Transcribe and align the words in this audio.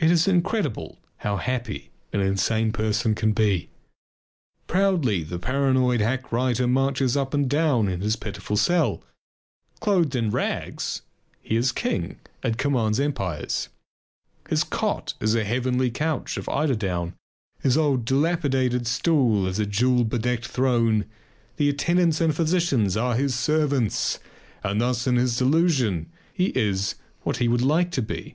It 0.00 0.10
is 0.10 0.26
incredible 0.26 0.98
how 1.18 1.36
happy 1.36 1.92
an 2.12 2.18
insane 2.18 2.72
person 2.72 3.14
can 3.14 3.30
be. 3.30 3.70
Proudly 4.66 5.22
the 5.22 5.38
paranoid 5.38 6.00
hack 6.00 6.32
writer 6.32 6.66
marches 6.66 7.16
up 7.16 7.32
and 7.34 7.48
down 7.48 7.86
in 7.86 8.00
his 8.00 8.16
pitiful 8.16 8.56
cell. 8.56 9.00
Clothed 9.78 10.16
in 10.16 10.32
rags, 10.32 11.02
he 11.40 11.54
is 11.54 11.70
king 11.70 12.18
and 12.42 12.58
commands 12.58 12.98
empires. 12.98 13.68
His 14.50 14.64
cot 14.64 15.14
is 15.20 15.36
a 15.36 15.44
heavenly 15.44 15.92
couch 15.92 16.36
of 16.36 16.48
eiderdown; 16.48 17.14
his 17.60 17.76
old 17.76 18.04
dilapidated 18.04 18.88
stool 18.88 19.46
is 19.46 19.60
a 19.60 19.66
jewel 19.66 20.02
bedecked 20.02 20.48
throne. 20.48 21.04
The 21.58 21.68
attendants 21.68 22.20
and 22.20 22.30
the 22.30 22.34
physicians 22.34 22.96
are 22.96 23.14
his 23.14 23.38
servants. 23.38 24.18
And 24.64 24.80
thus 24.80 25.06
in 25.06 25.14
his 25.14 25.36
delusion 25.36 26.10
he 26.34 26.46
is 26.56 26.96
what 27.22 27.36
he 27.36 27.46
would 27.46 27.62
like 27.62 27.92
to 27.92 28.02
be. 28.02 28.34